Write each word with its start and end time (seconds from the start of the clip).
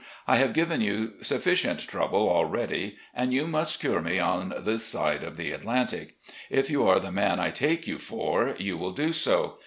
I 0.27 0.37
have 0.37 0.53
given 0.53 0.81
you 0.81 1.13
sufficient 1.21 1.81
trouble 1.87 2.27
already, 2.27 2.97
and 3.13 3.31
you 3.31 3.45
must 3.45 3.79
cure 3.79 4.01
me 4.01 4.17
on 4.17 4.49
tlds 4.49 4.79
side 4.79 5.23
of 5.23 5.37
the 5.37 5.51
Atlantic. 5.51 6.15
If 6.49 6.71
you 6.71 6.87
are 6.87 6.99
the 6.99 7.11
man 7.11 7.39
I 7.39 7.51
take 7.51 7.85
you 7.85 7.99
for, 7.99 8.55
you 8.57 8.77
will 8.79 8.93
do 8.93 9.13
so. 9.13 9.59